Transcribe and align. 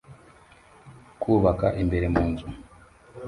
Kubaka 1.21 1.67
imbere 1.81 2.05
mu 2.13 2.23
nzu 2.31 2.47